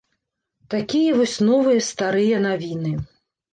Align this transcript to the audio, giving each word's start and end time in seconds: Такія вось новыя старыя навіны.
Такія 0.73 1.11
вось 1.19 1.37
новыя 1.51 1.85
старыя 1.91 2.43
навіны. 2.49 2.97